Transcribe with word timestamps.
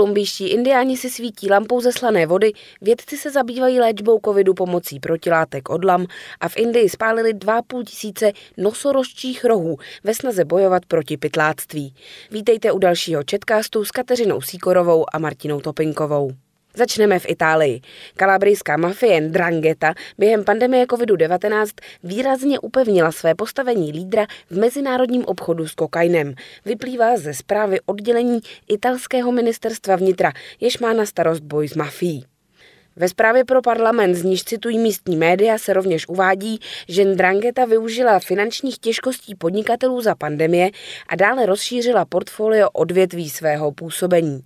Kolumbijští 0.00 0.48
indiáni 0.48 0.96
si 0.96 1.10
svítí 1.10 1.50
lampou 1.50 1.80
ze 1.80 1.92
slané 1.92 2.26
vody, 2.26 2.52
vědci 2.80 3.16
se 3.16 3.30
zabývají 3.30 3.80
léčbou 3.80 4.20
covidu 4.24 4.54
pomocí 4.54 5.00
protilátek 5.00 5.68
od 5.68 5.84
lam 5.84 6.06
a 6.40 6.48
v 6.48 6.56
Indii 6.56 6.88
spálili 6.88 7.34
2,5 7.34 7.84
tisíce 7.84 8.32
nosorožčích 8.56 9.44
rohů 9.44 9.76
ve 10.04 10.14
snaze 10.14 10.44
bojovat 10.44 10.86
proti 10.86 11.16
pytláctví. 11.16 11.94
Vítejte 12.30 12.72
u 12.72 12.78
dalšího 12.78 13.22
četkástu 13.22 13.84
s 13.84 13.90
Kateřinou 13.90 14.40
Síkorovou 14.40 15.04
a 15.12 15.18
Martinou 15.18 15.60
Topinkovou. 15.60 16.30
Začneme 16.76 17.18
v 17.18 17.28
Itálii. 17.28 17.80
Kalabrijská 18.16 18.76
mafie 18.76 19.20
Drangheta 19.20 19.94
během 20.18 20.44
pandemie 20.44 20.84
COVID-19 20.84 21.66
výrazně 22.04 22.58
upevnila 22.58 23.12
své 23.12 23.34
postavení 23.34 23.92
lídra 23.92 24.26
v 24.50 24.58
mezinárodním 24.58 25.24
obchodu 25.24 25.68
s 25.68 25.74
kokainem. 25.74 26.34
Vyplývá 26.64 27.16
ze 27.16 27.34
zprávy 27.34 27.80
oddělení 27.86 28.40
italského 28.68 29.32
ministerstva 29.32 29.96
vnitra, 29.96 30.32
jež 30.60 30.78
má 30.78 30.92
na 30.92 31.06
starost 31.06 31.40
boj 31.40 31.68
s 31.68 31.74
mafií. 31.74 32.24
Ve 32.96 33.08
zprávě 33.08 33.44
pro 33.44 33.62
parlament, 33.62 34.14
z 34.14 34.22
níž 34.22 34.44
citují 34.44 34.78
místní 34.78 35.16
média, 35.16 35.58
se 35.58 35.72
rovněž 35.72 36.08
uvádí, 36.08 36.58
že 36.88 37.04
Drangheta 37.04 37.64
využila 37.64 38.18
finančních 38.18 38.78
těžkostí 38.78 39.34
podnikatelů 39.34 40.00
za 40.00 40.14
pandemie 40.14 40.70
a 41.08 41.16
dále 41.16 41.46
rozšířila 41.46 42.04
portfolio 42.04 42.68
odvětví 42.72 43.30
svého 43.30 43.72
působení. 43.72 44.40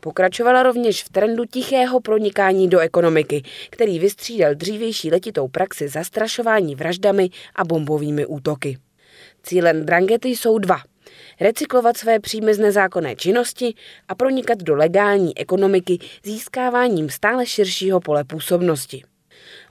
Pokračovala 0.00 0.62
rovněž 0.62 1.04
v 1.04 1.08
trendu 1.08 1.44
tichého 1.44 2.00
pronikání 2.00 2.68
do 2.68 2.78
ekonomiky, 2.78 3.42
který 3.70 3.98
vystřídal 3.98 4.54
dřívější 4.54 5.10
letitou 5.10 5.48
praxi 5.48 5.88
zastrašování 5.88 6.74
vraždami 6.74 7.30
a 7.56 7.64
bombovými 7.64 8.26
útoky. 8.26 8.78
Cílem 9.42 9.86
Drangety 9.86 10.28
jsou 10.28 10.58
dva– 10.58 10.76
recyklovat 11.40 11.96
své 11.96 12.20
příjmy 12.20 12.54
z 12.54 12.58
nezákonné 12.58 13.16
činnosti 13.16 13.74
a 14.08 14.14
pronikat 14.14 14.58
do 14.58 14.74
legální 14.74 15.38
ekonomiky 15.38 15.98
získáváním 16.24 17.10
stále 17.10 17.46
širšího 17.46 18.00
pole 18.00 18.24
působnosti. 18.24 19.13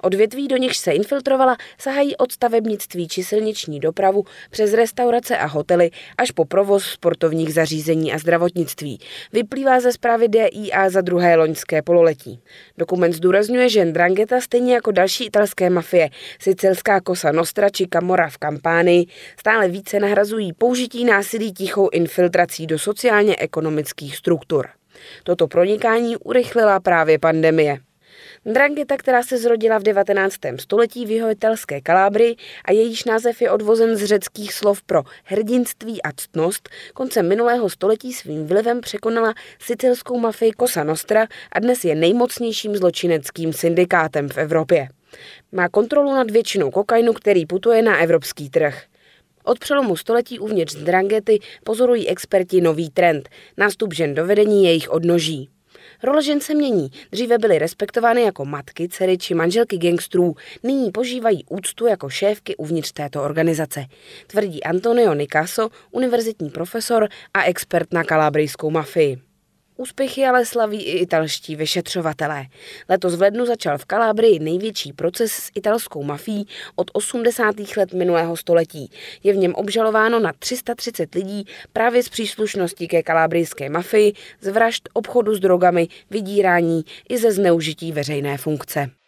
Odvětví, 0.03 0.47
do 0.47 0.57
nichž 0.57 0.77
se 0.77 0.91
infiltrovala, 0.91 1.57
sahají 1.77 2.17
od 2.17 2.31
stavebnictví 2.31 3.07
či 3.07 3.23
silniční 3.23 3.79
dopravu 3.79 4.23
přes 4.49 4.73
restaurace 4.73 5.37
a 5.37 5.45
hotely 5.45 5.91
až 6.17 6.31
po 6.31 6.45
provoz 6.45 6.85
sportovních 6.85 7.53
zařízení 7.53 8.13
a 8.13 8.17
zdravotnictví. 8.17 8.99
Vyplývá 9.33 9.79
ze 9.79 9.91
zprávy 9.91 10.27
DIA 10.27 10.89
za 10.89 11.01
druhé 11.01 11.35
loňské 11.35 11.81
pololetí. 11.81 12.39
Dokument 12.77 13.13
zdůrazňuje, 13.13 13.69
že 13.69 13.85
Ndrangheta 13.85 14.41
stejně 14.41 14.73
jako 14.73 14.91
další 14.91 15.25
italské 15.25 15.69
mafie, 15.69 16.09
sicilská 16.39 17.01
Cosa 17.07 17.31
Nostra 17.31 17.69
či 17.69 17.88
Camorra 17.88 18.29
v 18.29 18.38
kampánii, 18.38 19.05
stále 19.39 19.67
více 19.67 19.99
nahrazují 19.99 20.53
použití 20.53 21.05
násilí 21.05 21.53
tichou 21.53 21.89
infiltrací 21.89 22.67
do 22.67 22.79
sociálně-ekonomických 22.79 24.15
struktur. 24.15 24.67
Toto 25.23 25.47
pronikání 25.47 26.17
urychlila 26.17 26.79
právě 26.79 27.19
pandemie. 27.19 27.92
Drangheta, 28.45 28.97
která 28.97 29.23
se 29.23 29.38
zrodila 29.38 29.77
v 29.77 29.83
19. 29.83 30.36
století 30.59 31.05
v 31.05 31.11
jeho 31.11 31.31
italské 31.31 31.81
Kalábrii 31.81 32.36
a 32.66 32.72
jejíž 32.72 33.05
název 33.05 33.41
je 33.41 33.52
odvozen 33.52 33.95
z 33.95 34.05
řeckých 34.05 34.53
slov 34.53 34.83
pro 34.83 35.03
hrdinství 35.23 36.02
a 36.02 36.11
ctnost, 36.11 36.69
koncem 36.94 37.27
minulého 37.27 37.69
století 37.69 38.13
svým 38.13 38.47
vlivem 38.47 38.81
překonala 38.81 39.33
sicilskou 39.59 40.19
mafii 40.19 40.52
Cosa 40.59 40.83
Nostra 40.83 41.27
a 41.52 41.59
dnes 41.59 41.85
je 41.85 41.95
nejmocnějším 41.95 42.75
zločineckým 42.75 43.53
syndikátem 43.53 44.30
v 44.30 44.38
Evropě. 44.38 44.88
Má 45.52 45.69
kontrolu 45.69 46.11
nad 46.11 46.31
většinou 46.31 46.72
kokainu, 46.72 47.13
který 47.13 47.45
putuje 47.45 47.81
na 47.81 47.97
evropský 47.97 48.50
trh. 48.50 48.83
Od 49.44 49.59
přelomu 49.59 49.96
století 49.96 50.40
uvnitř 50.40 50.75
Drangety 50.75 51.40
pozorují 51.63 52.09
experti 52.09 52.62
nový 52.62 52.90
trend, 52.90 53.29
nástup 53.57 53.94
žen 53.94 54.16
do 54.16 54.25
vedení 54.25 54.66
jejich 54.66 54.90
odnoží. 54.91 55.53
Role 56.03 56.24
žen 56.24 56.41
se 56.41 56.53
mění. 56.53 56.91
Dříve 57.12 57.38
byly 57.38 57.59
respektovány 57.59 58.22
jako 58.22 58.46
matky, 58.46 58.90
dcery 58.90 59.18
či 59.18 59.34
manželky 59.34 59.78
gangstrů. 59.78 60.36
Nyní 60.64 60.91
požívají 60.91 61.46
úctu 61.50 61.88
jako 61.88 62.09
šéfky 62.09 62.56
uvnitř 62.56 62.91
této 62.91 63.24
organizace. 63.24 63.86
Tvrdí 64.28 64.64
Antonio 64.64 65.14
Nicaso, 65.14 65.69
univerzitní 65.91 66.50
profesor 66.50 67.09
a 67.34 67.44
expert 67.44 67.94
na 67.94 68.03
kalabrijskou 68.03 68.69
mafii. 68.69 69.32
Úspěchy 69.78 70.25
ale 70.25 70.45
slaví 70.45 70.84
i 70.84 70.97
italští 70.97 71.56
vyšetřovatelé. 71.56 72.45
Letos 72.89 73.16
v 73.16 73.22
lednu 73.22 73.45
začal 73.45 73.78
v 73.78 73.85
Kalábrii 73.85 74.39
největší 74.39 74.94
proces 74.94 75.31
s 75.31 75.51
italskou 75.56 76.03
mafií 76.03 76.47
od 76.75 76.91
80. 76.94 77.56
let 77.78 77.94
minulého 77.94 78.38
století. 78.38 78.91
Je 79.23 79.34
v 79.34 79.38
něm 79.38 79.56
obžalováno 79.56 80.19
na 80.19 80.34
330 80.39 81.16
lidí 81.16 81.45
právě 81.73 82.03
z 82.03 82.09
příslušnosti 82.09 82.88
ke 82.88 83.03
kalábrijské 83.03 83.69
mafii, 83.69 84.13
z 84.41 84.47
vražd, 84.47 84.89
obchodu 84.94 85.35
s 85.35 85.39
drogami, 85.39 85.88
vydírání 86.09 86.84
i 87.09 87.17
ze 87.17 87.31
zneužití 87.31 87.91
veřejné 87.91 88.38
funkce. 88.38 89.03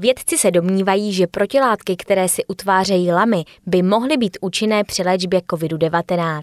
Vědci 0.00 0.38
se 0.38 0.50
domnívají, 0.50 1.12
že 1.12 1.26
protilátky, 1.26 1.96
které 1.96 2.28
si 2.28 2.46
utvářejí 2.46 3.12
lamy, 3.12 3.44
by 3.66 3.82
mohly 3.82 4.16
být 4.16 4.38
účinné 4.40 4.84
při 4.84 5.02
léčbě 5.02 5.40
COVID-19. 5.40 6.42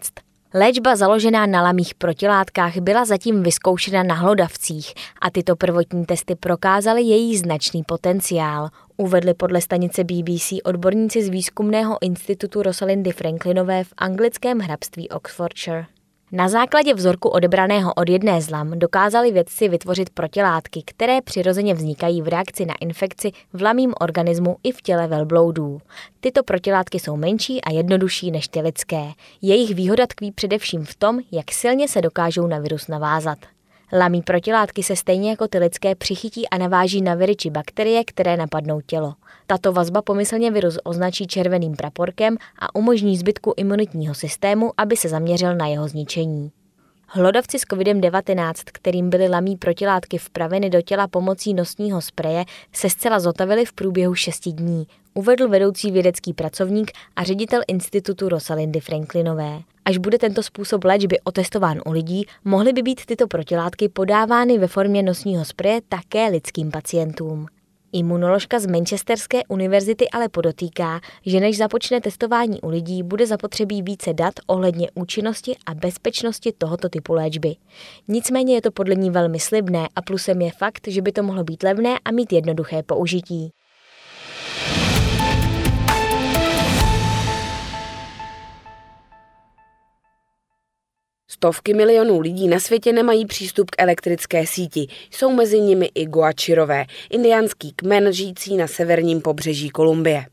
Léčba 0.54 0.96
založená 0.96 1.46
na 1.46 1.62
lamých 1.62 1.96
protilátkách 1.96 2.78
byla 2.78 3.06
zatím 3.06 3.44
vyzkoušena 3.44 4.04
na 4.04 4.16
hlodavcích 4.16 4.94
a 5.22 5.30
tyto 5.30 5.56
prvotní 5.56 6.06
testy 6.06 6.36
prokázaly 6.36 7.02
její 7.02 7.38
značný 7.38 7.84
potenciál, 7.84 8.70
uvedli 8.98 9.34
podle 9.34 9.62
stanice 9.62 10.04
BBC 10.04 10.54
odborníci 10.64 11.24
z 11.24 11.30
výzkumného 11.30 11.98
institutu 12.02 12.62
Rosalindy 12.62 13.12
Franklinové 13.12 13.84
v 13.84 13.94
anglickém 13.98 14.60
hrabství 14.60 15.10
Oxfordshire. 15.10 15.86
Na 16.32 16.50
základě 16.50 16.94
vzorku 16.94 17.30
odebraného 17.30 17.94
od 17.94 18.10
jedné 18.10 18.42
z 18.42 18.50
lam 18.50 18.80
dokázali 18.80 19.32
vědci 19.32 19.70
vytvořit 19.70 20.10
protilátky, 20.10 20.84
které 20.86 21.22
přirozeně 21.22 21.74
vznikají 21.74 22.22
v 22.22 22.28
reakci 22.28 22.66
na 22.66 22.74
infekci 22.82 23.32
v 23.54 23.62
lamím 23.62 23.94
organismu 24.02 24.58
i 24.64 24.72
v 24.72 24.82
těle 24.82 25.08
velbloudů. 25.08 25.82
Tyto 26.20 26.44
protilátky 26.44 27.00
jsou 27.00 27.16
menší 27.18 27.62
a 27.62 27.72
jednodušší 27.72 28.32
než 28.32 28.48
ty 28.48 28.62
lidské. 28.62 29.06
Jejich 29.42 29.76
výhoda 29.76 30.08
tkví 30.08 30.32
především 30.32 30.86
v 30.86 30.96
tom, 30.96 31.20
jak 31.32 31.52
silně 31.52 31.88
se 31.88 32.02
dokážou 32.02 32.48
na 32.48 32.60
virus 32.60 32.88
navázat. 32.88 33.38
Lamí 33.94 34.22
protilátky 34.22 34.84
se 34.84 34.96
stejně 34.96 35.30
jako 35.30 35.48
ty 35.48 35.58
lidské 35.58 35.96
přichytí 35.96 36.50
a 36.50 36.58
naváží 36.58 37.02
na 37.02 37.16
viry 37.16 37.36
či 37.36 37.50
bakterie, 37.50 38.04
které 38.04 38.38
napadnou 38.38 38.82
tělo. 38.82 39.14
Tato 39.48 39.74
vazba 39.74 40.02
pomyslně 40.02 40.52
virus 40.52 40.78
označí 40.84 41.28
červeným 41.28 41.76
praporkem 41.76 42.38
a 42.60 42.76
umožní 42.76 43.18
zbytku 43.18 43.54
imunitního 43.58 44.14
systému, 44.14 44.72
aby 44.78 44.98
se 44.98 45.10
zaměřil 45.10 45.56
na 45.56 45.68
jeho 45.68 45.88
zničení. 45.88 46.52
Hlodavci 47.18 47.60
s 47.60 47.64
COVID-19, 47.64 48.54
kterým 48.66 49.10
byly 49.10 49.28
lamí 49.28 49.58
protilátky 49.58 50.18
vpraveny 50.18 50.70
do 50.70 50.82
těla 50.82 51.08
pomocí 51.08 51.54
nosního 51.54 52.02
spreje, 52.02 52.46
se 52.74 52.90
zcela 52.90 53.20
zotavili 53.20 53.66
v 53.66 53.74
průběhu 53.74 54.16
šesti 54.16 54.52
dní, 54.52 54.88
uvedl 55.14 55.50
vedoucí 55.50 55.92
vědecký 55.92 56.34
pracovník 56.34 56.92
a 57.16 57.24
ředitel 57.24 57.62
institutu 57.68 58.30
Rosalindy 58.30 58.80
Franklinové. 58.80 59.60
Až 59.86 59.98
bude 59.98 60.18
tento 60.18 60.44
způsob 60.44 60.84
léčby 60.84 61.20
otestován 61.24 61.82
u 61.86 61.92
lidí, 61.92 62.26
mohly 62.46 62.74
by 62.74 62.82
být 62.82 63.06
tyto 63.06 63.28
protilátky 63.28 63.90
podávány 63.90 64.58
ve 64.58 64.68
formě 64.68 65.04
nosního 65.04 65.46
spreje 65.46 65.82
také 65.90 66.28
lidským 66.28 66.72
pacientům. 66.72 67.48
Imunoložka 67.96 68.60
z 68.60 68.66
Manchesterské 68.66 69.42
univerzity 69.48 70.10
ale 70.10 70.30
podotýká, 70.30 71.00
že 71.26 71.40
než 71.40 71.58
započne 71.58 72.02
testování 72.02 72.62
u 72.62 72.70
lidí, 72.70 73.04
bude 73.04 73.28
zapotřebí 73.28 73.82
více 73.82 74.14
dat 74.14 74.34
ohledně 74.48 74.88
účinnosti 74.96 75.56
a 75.66 75.74
bezpečnosti 75.74 76.52
tohoto 76.58 76.90
typu 76.90 77.14
léčby. 77.14 77.56
Nicméně 78.08 78.56
je 78.56 78.62
to 78.62 78.72
podle 78.72 78.96
ní 78.96 79.10
velmi 79.10 79.40
slibné 79.40 79.88
a 79.96 80.02
plusem 80.02 80.42
je 80.42 80.52
fakt, 80.52 80.88
že 80.88 81.02
by 81.02 81.12
to 81.12 81.24
mohlo 81.24 81.44
být 81.44 81.64
levné 81.64 82.00
a 82.06 82.12
mít 82.12 82.34
jednoduché 82.34 82.84
použití. 82.84 83.52
Stovky 91.36 91.74
milionů 91.74 92.20
lidí 92.20 92.48
na 92.48 92.60
světě 92.60 92.94
nemají 92.94 93.26
přístup 93.26 93.72
k 93.72 93.82
elektrické 93.82 94.48
síti. 94.48 94.88
Jsou 95.12 95.32
mezi 95.32 95.60
nimi 95.60 95.90
i 95.96 96.06
Guačirové, 96.06 96.86
indiánský 97.10 97.72
kmen 97.76 98.14
žijící 98.14 98.58
na 98.58 98.68
severním 98.68 99.22
pobřeží 99.22 99.70
Kolumbie. 99.70 100.26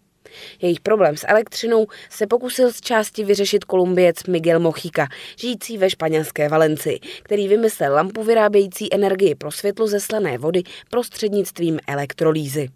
Jejich 0.62 0.80
problém 0.80 1.16
s 1.16 1.26
elektřinou 1.28 1.86
se 2.10 2.26
pokusil 2.26 2.72
z 2.72 2.80
části 2.80 3.24
vyřešit 3.24 3.64
kolumbiec 3.64 4.24
Miguel 4.28 4.60
Mochica, 4.60 5.08
žijící 5.36 5.78
ve 5.78 5.90
španělské 5.90 6.48
Valenci, 6.48 6.98
který 7.22 7.48
vymyslel 7.48 7.94
lampu 7.94 8.22
vyrábějící 8.22 8.94
energii 8.94 9.34
pro 9.34 9.50
světlo 9.50 9.86
ze 9.86 10.00
slané 10.00 10.38
vody 10.38 10.62
prostřednictvím 10.90 11.78
elektrolýzy. 11.86 12.68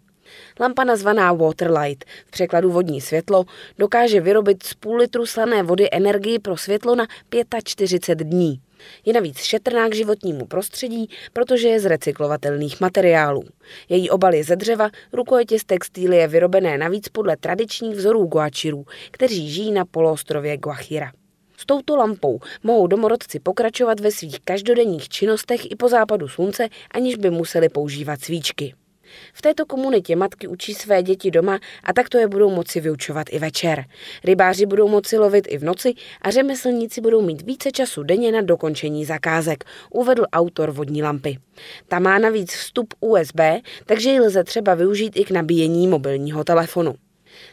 Lampa 0.59 0.83
nazvaná 0.83 1.33
Waterlight, 1.33 2.05
v 2.25 2.31
překladu 2.31 2.71
vodní 2.71 3.01
světlo, 3.01 3.45
dokáže 3.77 4.21
vyrobit 4.21 4.63
z 4.63 4.73
půl 4.73 4.97
litru 4.97 5.25
slané 5.25 5.63
vody 5.63 5.89
energii 5.91 6.39
pro 6.39 6.57
světlo 6.57 6.95
na 6.95 7.07
45 7.63 8.27
dní. 8.27 8.61
Je 9.05 9.13
navíc 9.13 9.37
šetrná 9.37 9.89
k 9.89 9.95
životnímu 9.95 10.45
prostředí, 10.45 11.09
protože 11.33 11.67
je 11.67 11.79
z 11.79 11.85
recyklovatelných 11.85 12.81
materiálů. 12.81 13.43
Její 13.89 14.09
obal 14.09 14.33
je 14.33 14.43
ze 14.43 14.55
dřeva, 14.55 14.89
rukojetě 15.13 15.59
z 15.59 15.63
textílie 15.63 16.27
vyrobené 16.27 16.77
navíc 16.77 17.09
podle 17.09 17.37
tradičních 17.37 17.95
vzorů 17.95 18.25
guačirů, 18.25 18.85
kteří 19.11 19.49
žijí 19.49 19.71
na 19.71 19.85
poloostrově 19.85 20.57
Guajira. 20.57 21.11
S 21.57 21.65
touto 21.65 21.95
lampou 21.95 22.39
mohou 22.63 22.87
domorodci 22.87 23.39
pokračovat 23.39 23.99
ve 23.99 24.11
svých 24.11 24.39
každodenních 24.39 25.09
činnostech 25.09 25.71
i 25.71 25.75
po 25.75 25.89
západu 25.89 26.27
slunce, 26.27 26.67
aniž 26.91 27.15
by 27.15 27.29
museli 27.29 27.69
používat 27.69 28.21
svíčky. 28.21 28.73
V 29.33 29.41
této 29.41 29.65
komunitě 29.65 30.15
matky 30.15 30.47
učí 30.47 30.73
své 30.73 31.03
děti 31.03 31.31
doma 31.31 31.59
a 31.83 31.93
takto 31.93 32.17
je 32.17 32.27
budou 32.27 32.49
moci 32.49 32.79
vyučovat 32.79 33.27
i 33.29 33.39
večer. 33.39 33.85
Rybáři 34.23 34.65
budou 34.65 34.87
moci 34.87 35.17
lovit 35.17 35.47
i 35.49 35.57
v 35.57 35.63
noci 35.63 35.93
a 36.21 36.31
řemeslníci 36.31 37.01
budou 37.01 37.21
mít 37.21 37.41
více 37.41 37.71
času 37.71 38.03
denně 38.03 38.31
na 38.31 38.41
dokončení 38.41 39.05
zakázek, 39.05 39.63
uvedl 39.91 40.25
autor 40.33 40.71
vodní 40.71 41.03
lampy. 41.03 41.37
Ta 41.87 41.99
má 41.99 42.19
navíc 42.19 42.53
vstup 42.53 42.93
USB, 42.99 43.39
takže 43.85 44.09
ji 44.09 44.19
lze 44.19 44.43
třeba 44.43 44.75
využít 44.75 45.13
i 45.15 45.25
k 45.25 45.31
nabíjení 45.31 45.87
mobilního 45.87 46.43
telefonu. 46.43 46.95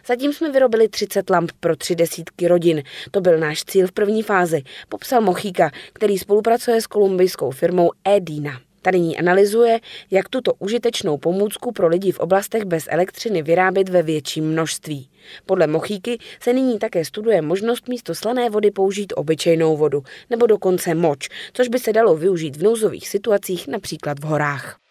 Zatím 0.06 0.32
jsme 0.32 0.52
vyrobili 0.52 0.88
30 0.88 1.30
lamp 1.30 1.52
pro 1.60 1.76
tři 1.76 1.94
desítky 1.94 2.48
rodin. 2.48 2.82
To 3.10 3.20
byl 3.20 3.38
náš 3.38 3.64
cíl 3.64 3.86
v 3.86 3.92
první 3.92 4.22
fázi, 4.22 4.62
popsal 4.88 5.20
Mochíka, 5.20 5.70
který 5.92 6.18
spolupracuje 6.18 6.80
s 6.80 6.86
kolumbijskou 6.86 7.50
firmou 7.50 7.90
Edina. 8.04 8.60
Ta 8.84 8.90
nyní 8.90 9.19
analyzuje, 9.19 9.81
jak 10.10 10.28
tuto 10.28 10.54
užitečnou 10.58 11.19
pomůcku 11.19 11.72
pro 11.72 11.88
lidi 11.88 12.12
v 12.12 12.19
oblastech 12.19 12.64
bez 12.64 12.84
elektřiny 12.90 13.42
vyrábět 13.42 13.88
ve 13.88 14.02
větším 14.02 14.44
množství. 14.44 15.08
Podle 15.46 15.66
Mochíky 15.66 16.19
se 16.40 16.52
nyní 16.52 16.78
také 16.78 17.04
studuje 17.04 17.42
možnost 17.42 17.88
místo 17.88 18.14
slané 18.14 18.50
vody 18.50 18.70
použít 18.70 19.12
obyčejnou 19.16 19.76
vodu 19.76 20.02
nebo 20.31 20.46
dokonce 20.46 20.94
moč, 20.94 21.28
což 21.52 21.69
by 21.69 21.78
se 21.78 21.92
dalo 21.92 22.16
využít 22.16 22.56
v 22.56 22.62
nouzových 22.62 23.08
situacích, 23.08 23.69
například 23.69 24.20
v 24.20 24.25
horách. 24.25 24.83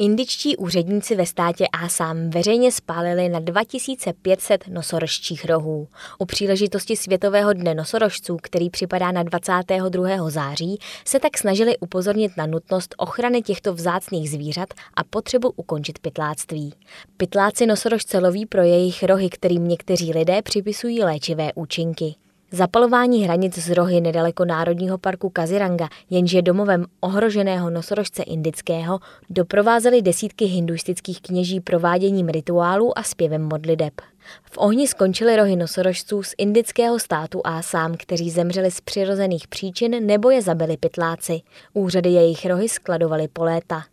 Indičtí 0.00 0.56
úředníci 0.56 1.16
ve 1.16 1.26
státě 1.26 1.66
Asám 1.72 2.30
veřejně 2.30 2.72
spálili 2.72 3.28
na 3.28 3.40
2500 3.40 4.68
nosorožčích 4.68 5.44
rohů. 5.44 5.88
U 6.18 6.26
příležitosti 6.26 6.96
Světového 6.96 7.52
dne 7.52 7.74
nosorožců, 7.74 8.36
který 8.42 8.70
připadá 8.70 9.12
na 9.12 9.22
22. 9.22 10.30
září, 10.30 10.78
se 11.04 11.20
tak 11.20 11.38
snažili 11.38 11.78
upozornit 11.78 12.32
na 12.36 12.46
nutnost 12.46 12.94
ochrany 12.98 13.42
těchto 13.42 13.74
vzácných 13.74 14.30
zvířat 14.30 14.68
a 14.94 15.04
potřebu 15.04 15.52
ukončit 15.56 15.98
pytláctví. 15.98 16.74
Pytláci 17.16 17.66
nosorožce 17.66 18.18
loví 18.18 18.46
pro 18.46 18.62
jejich 18.62 19.02
rohy, 19.02 19.28
kterým 19.28 19.68
někteří 19.68 20.12
lidé 20.12 20.42
připisují 20.42 21.02
léčivé 21.02 21.52
účinky. 21.54 22.14
Zapalování 22.52 23.24
hranic 23.24 23.58
z 23.58 23.70
rohy 23.70 24.00
nedaleko 24.00 24.44
Národního 24.44 24.98
parku 24.98 25.30
Kaziranga, 25.30 25.88
jenž 26.10 26.32
je 26.32 26.42
domovem 26.42 26.86
ohroženého 27.00 27.70
nosorožce 27.70 28.22
indického, 28.22 28.98
doprovázely 29.30 30.02
desítky 30.02 30.44
hinduistických 30.44 31.22
kněží 31.22 31.60
prováděním 31.60 32.28
rituálů 32.28 32.98
a 32.98 33.02
zpěvem 33.02 33.42
modliteb. 33.42 33.92
V 34.44 34.58
ohni 34.58 34.88
skončily 34.88 35.36
rohy 35.36 35.56
nosorožců 35.56 36.22
z 36.22 36.34
indického 36.38 36.98
státu 36.98 37.40
Asám, 37.44 37.94
kteří 37.94 38.30
zemřeli 38.30 38.70
z 38.70 38.80
přirozených 38.80 39.48
příčin 39.48 40.06
nebo 40.06 40.30
je 40.30 40.42
zabili 40.42 40.76
pytláci. 40.76 41.40
Úřady 41.72 42.10
jejich 42.10 42.46
rohy 42.46 42.68
skladovaly 42.68 43.28
po 43.28 43.44
léta. 43.44 43.84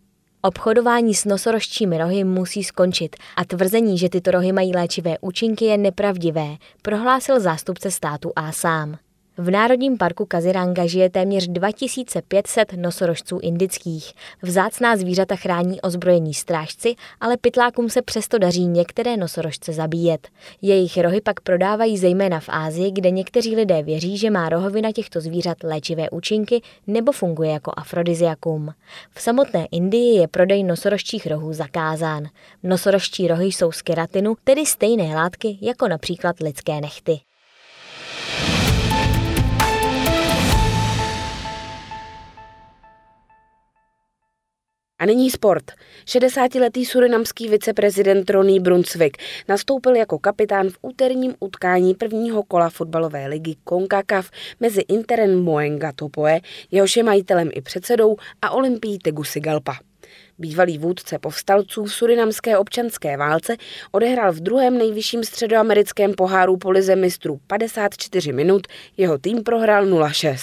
Obchodování 0.46 1.14
s 1.14 1.24
nosorožčími 1.24 1.98
rohy 1.98 2.24
musí 2.24 2.64
skončit 2.64 3.16
a 3.36 3.44
tvrzení, 3.44 3.98
že 3.98 4.08
tyto 4.08 4.30
rohy 4.30 4.52
mají 4.52 4.72
léčivé 4.72 5.16
účinky, 5.20 5.64
je 5.64 5.78
nepravdivé, 5.78 6.56
prohlásil 6.82 7.40
zástupce 7.40 7.90
státu 7.90 8.32
a 8.36 8.52
sám. 8.52 8.98
V 9.38 9.50
Národním 9.50 9.98
parku 9.98 10.26
Kaziranga 10.26 10.86
žije 10.86 11.10
téměř 11.10 11.48
2500 11.48 12.72
nosorožců 12.72 13.38
indických. 13.42 14.12
Vzácná 14.42 14.96
zvířata 14.96 15.36
chrání 15.36 15.80
ozbrojení 15.80 16.34
strážci, 16.34 16.94
ale 17.20 17.36
pytlákům 17.36 17.88
se 17.88 18.02
přesto 18.02 18.38
daří 18.38 18.66
některé 18.66 19.16
nosorožce 19.16 19.72
zabíjet. 19.72 20.28
Jejich 20.62 20.98
rohy 20.98 21.20
pak 21.20 21.40
prodávají 21.40 21.98
zejména 21.98 22.40
v 22.40 22.48
Ázii, 22.48 22.90
kde 22.90 23.10
někteří 23.10 23.56
lidé 23.56 23.82
věří, 23.82 24.18
že 24.18 24.30
má 24.30 24.48
rohovina 24.48 24.92
těchto 24.92 25.20
zvířat 25.20 25.56
léčivé 25.62 26.10
účinky 26.10 26.62
nebo 26.86 27.12
funguje 27.12 27.50
jako 27.50 27.72
afrodiziakum. 27.76 28.70
V 29.10 29.20
samotné 29.20 29.66
Indii 29.70 30.18
je 30.18 30.28
prodej 30.28 30.64
nosorožčích 30.64 31.26
rohů 31.26 31.52
zakázán. 31.52 32.24
Nosorožčí 32.62 33.28
rohy 33.28 33.46
jsou 33.46 33.72
z 33.72 33.82
keratinu, 33.82 34.36
tedy 34.44 34.66
stejné 34.66 35.14
látky 35.14 35.58
jako 35.60 35.88
například 35.88 36.40
lidské 36.40 36.80
nechty. 36.80 37.25
A 44.98 45.06
nyní 45.06 45.30
sport. 45.30 45.64
60-letý 46.06 46.84
surinamský 46.84 47.48
viceprezident 47.48 48.30
Ronny 48.30 48.60
Brunswick 48.60 49.16
nastoupil 49.48 49.96
jako 49.96 50.18
kapitán 50.18 50.70
v 50.70 50.78
úterním 50.82 51.34
utkání 51.40 51.94
prvního 51.94 52.42
kola 52.42 52.70
fotbalové 52.70 53.26
ligy 53.26 53.56
CONCACAF 53.68 54.30
mezi 54.60 54.80
Interem 54.88 55.42
Moenga 55.42 55.92
Topoe, 55.92 56.40
jehož 56.70 56.96
je 56.96 57.02
majitelem 57.02 57.50
i 57.54 57.60
předsedou, 57.60 58.16
a 58.42 58.50
Olympií 58.50 58.98
Tegucigalpa. 58.98 59.78
Bývalý 60.38 60.78
vůdce 60.78 61.18
povstalců 61.18 61.84
v 61.84 61.94
surinamské 61.94 62.58
občanské 62.58 63.16
válce 63.16 63.56
odehrál 63.92 64.32
v 64.32 64.40
druhém 64.40 64.78
nejvyšším 64.78 65.24
středoamerickém 65.24 66.14
poháru 66.14 66.56
po 66.56 66.70
lize 66.70 66.96
mistrů 66.96 67.40
54 67.46 68.32
minut, 68.32 68.66
jeho 68.96 69.18
tým 69.18 69.42
prohrál 69.42 69.86
0-6. 69.86 70.36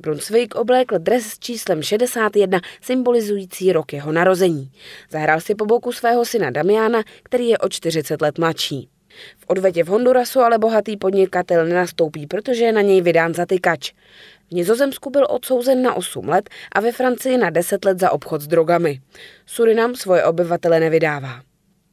Brunswick 0.00 0.54
oblékl 0.54 0.98
dres 0.98 1.26
s 1.26 1.38
číslem 1.38 1.82
61, 1.82 2.60
symbolizující 2.80 3.72
rok 3.72 3.92
jeho 3.92 4.12
narození. 4.12 4.70
Zahrál 5.10 5.40
si 5.40 5.54
po 5.54 5.66
boku 5.66 5.92
svého 5.92 6.24
syna 6.24 6.50
Damiana, 6.50 7.02
který 7.22 7.48
je 7.48 7.58
o 7.58 7.68
40 7.68 8.22
let 8.22 8.38
mladší. 8.38 8.88
V 9.38 9.44
odvetě 9.46 9.84
v 9.84 9.88
Hondurasu 9.88 10.40
ale 10.40 10.58
bohatý 10.58 10.96
podnikatel 10.96 11.66
nenastoupí, 11.66 12.26
protože 12.26 12.64
je 12.64 12.72
na 12.72 12.80
něj 12.80 13.00
vydán 13.00 13.34
zatykač. 13.34 13.92
V 14.48 14.52
Nizozemsku 14.52 15.10
byl 15.10 15.26
odsouzen 15.30 15.82
na 15.82 15.94
8 15.94 16.28
let 16.28 16.50
a 16.72 16.80
ve 16.80 16.92
Francii 16.92 17.38
na 17.38 17.50
10 17.50 17.84
let 17.84 17.98
za 18.00 18.10
obchod 18.10 18.40
s 18.40 18.46
drogami. 18.46 19.00
Surinam 19.46 19.94
svoje 19.94 20.24
obyvatele 20.24 20.80
nevydává. 20.80 21.49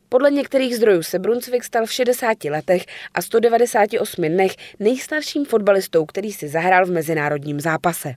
Podle 0.09 0.31
některých 0.31 0.75
zdrojů 0.75 1.03
se 1.03 1.19
Brunswick 1.19 1.63
stal 1.63 1.85
v 1.85 1.91
60 1.91 2.43
letech 2.43 2.85
a 3.13 3.21
198 3.21 4.25
dnech 4.25 4.51
nejstarším 4.79 5.45
fotbalistou, 5.45 6.05
který 6.05 6.31
si 6.31 6.47
zahrál 6.47 6.85
v 6.85 6.91
mezinárodním 6.91 7.59
zápase. 7.59 8.13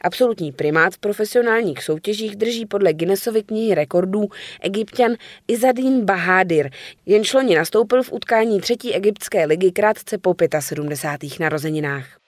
Absolutní 0.00 0.52
primát 0.52 0.94
v 0.94 0.98
profesionálních 0.98 1.82
soutěžích 1.82 2.36
drží 2.36 2.66
podle 2.66 2.92
Guinnessovy 2.92 3.42
knihy 3.42 3.74
rekordů 3.74 4.28
egyptian 4.60 5.12
Izadin 5.48 6.04
Bahadir, 6.04 6.70
jen 7.06 7.24
šloni 7.24 7.54
nastoupil 7.54 8.02
v 8.02 8.12
utkání 8.12 8.60
třetí 8.60 8.94
egyptské 8.94 9.46
ligy 9.46 9.72
krátce 9.72 10.18
po 10.18 10.34
75. 10.60 11.40
narozeninách. 11.40 12.27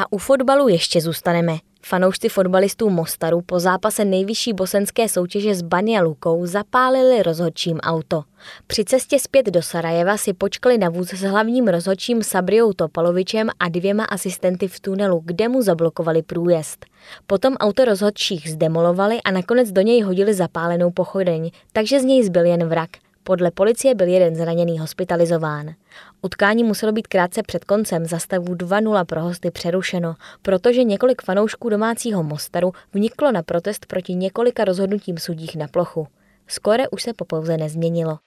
A 0.00 0.12
u 0.12 0.18
fotbalu 0.18 0.68
ještě 0.68 1.00
zůstaneme. 1.00 1.56
Fanoušci 1.82 2.28
fotbalistů 2.28 2.90
Mostaru 2.90 3.40
po 3.40 3.60
zápase 3.60 4.04
nejvyšší 4.04 4.52
bosenské 4.52 5.08
soutěže 5.08 5.54
s 5.54 5.62
Banja 5.62 6.02
Lukou 6.02 6.46
zapálili 6.46 7.22
rozhodčím 7.22 7.78
auto. 7.78 8.22
Při 8.66 8.84
cestě 8.84 9.18
zpět 9.18 9.46
do 9.46 9.62
Sarajeva 9.62 10.16
si 10.16 10.32
počkali 10.32 10.78
na 10.78 10.88
vůz 10.88 11.08
s 11.08 11.22
hlavním 11.22 11.68
rozhodčím 11.68 12.22
Sabriou 12.22 12.72
Topalovičem 12.72 13.48
a 13.58 13.68
dvěma 13.68 14.04
asistenty 14.04 14.68
v 14.68 14.80
tunelu, 14.80 15.22
kde 15.24 15.48
mu 15.48 15.62
zablokovali 15.62 16.22
průjezd. 16.22 16.86
Potom 17.26 17.54
auto 17.54 17.84
rozhodčích 17.84 18.50
zdemolovali 18.50 19.22
a 19.22 19.30
nakonec 19.30 19.72
do 19.72 19.80
něj 19.80 20.02
hodili 20.02 20.34
zapálenou 20.34 20.90
pochodeň, 20.90 21.50
takže 21.72 22.00
z 22.00 22.04
něj 22.04 22.24
zbyl 22.24 22.44
jen 22.44 22.68
vrak. 22.68 22.90
Podle 23.30 23.50
policie 23.50 23.94
byl 23.94 24.06
jeden 24.08 24.36
zraněný 24.36 24.78
hospitalizován. 24.78 25.74
Utkání 26.22 26.64
muselo 26.64 26.92
být 26.92 27.06
krátce 27.06 27.42
před 27.42 27.64
koncem 27.64 28.06
za 28.06 28.18
stavu 28.18 28.54
2-0 28.54 29.04
pro 29.04 29.22
hosty 29.22 29.50
přerušeno, 29.50 30.14
protože 30.42 30.84
několik 30.84 31.22
fanoušků 31.22 31.68
domácího 31.68 32.22
Mostaru 32.22 32.72
vniklo 32.94 33.32
na 33.32 33.42
protest 33.42 33.86
proti 33.86 34.14
několika 34.14 34.64
rozhodnutím 34.64 35.18
sudích 35.18 35.56
na 35.56 35.68
plochu. 35.68 36.06
Skore 36.46 36.88
už 36.88 37.02
se 37.02 37.12
po 37.12 37.24
pouze 37.24 37.56
nezměnilo. 37.56 38.18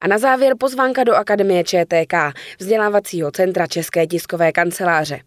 A 0.00 0.08
na 0.08 0.18
závěr 0.18 0.52
pozvánka 0.58 1.04
do 1.04 1.14
Akademie 1.14 1.64
ČTK, 1.64 2.14
vzdělávacího 2.58 3.30
centra 3.30 3.66
České 3.66 4.06
tiskové 4.06 4.52
kanceláře. 4.52 5.20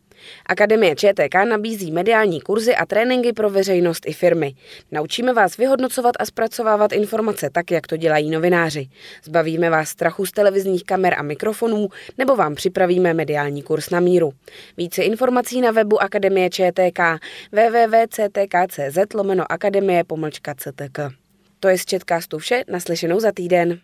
Akademie 0.45 0.95
ČTK 0.95 1.35
nabízí 1.49 1.91
mediální 1.91 2.41
kurzy 2.41 2.75
a 2.75 2.85
tréninky 2.85 3.33
pro 3.33 3.49
veřejnost 3.49 4.03
i 4.07 4.13
firmy. 4.13 4.53
Naučíme 4.91 5.33
vás 5.33 5.57
vyhodnocovat 5.57 6.15
a 6.19 6.25
zpracovávat 6.25 6.93
informace 6.93 7.49
tak, 7.49 7.71
jak 7.71 7.87
to 7.87 7.97
dělají 7.97 8.29
novináři. 8.29 8.87
Zbavíme 9.23 9.69
vás 9.69 9.89
strachu 9.89 10.25
z 10.25 10.31
televizních 10.31 10.83
kamer 10.83 11.15
a 11.17 11.23
mikrofonů 11.23 11.87
nebo 12.17 12.35
vám 12.35 12.55
připravíme 12.55 13.13
mediální 13.13 13.63
kurz 13.63 13.89
na 13.89 13.99
míru. 13.99 14.31
Více 14.77 15.03
informací 15.03 15.61
na 15.61 15.71
webu 15.71 16.01
Akademie 16.01 16.49
ČTK 16.49 16.99
www.ctk.cz 17.51 19.13
lomeno 19.13 19.51
akademie 19.51 20.03
pomlčka 20.03 20.55
CTK. 20.55 20.99
To 21.59 21.67
je 21.67 21.77
z 21.77 21.85
Četkástu 21.85 22.37
vše, 22.37 22.63
naslyšenou 22.67 23.19
za 23.19 23.31
týden. 23.31 23.79